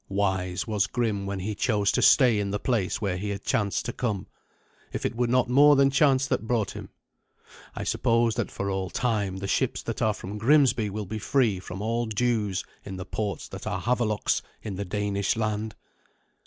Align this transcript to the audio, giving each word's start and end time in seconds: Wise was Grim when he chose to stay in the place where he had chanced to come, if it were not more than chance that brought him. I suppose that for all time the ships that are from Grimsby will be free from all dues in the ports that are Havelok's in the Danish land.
Wise 0.09 0.65
was 0.65 0.87
Grim 0.87 1.27
when 1.27 1.41
he 1.41 1.53
chose 1.53 1.91
to 1.91 2.01
stay 2.01 2.39
in 2.39 2.49
the 2.49 2.57
place 2.57 2.99
where 2.99 3.17
he 3.17 3.29
had 3.29 3.43
chanced 3.43 3.85
to 3.85 3.93
come, 3.93 4.25
if 4.91 5.05
it 5.05 5.13
were 5.15 5.27
not 5.27 5.47
more 5.47 5.75
than 5.75 5.91
chance 5.91 6.25
that 6.25 6.47
brought 6.47 6.71
him. 6.71 6.89
I 7.75 7.83
suppose 7.83 8.33
that 8.33 8.49
for 8.49 8.71
all 8.71 8.89
time 8.89 9.37
the 9.37 9.47
ships 9.47 9.83
that 9.83 10.01
are 10.01 10.15
from 10.15 10.39
Grimsby 10.39 10.89
will 10.89 11.05
be 11.05 11.19
free 11.19 11.59
from 11.59 11.83
all 11.83 12.07
dues 12.07 12.63
in 12.83 12.97
the 12.97 13.05
ports 13.05 13.47
that 13.49 13.67
are 13.67 13.79
Havelok's 13.79 14.41
in 14.63 14.73
the 14.73 14.85
Danish 14.85 15.35
land. 15.35 15.75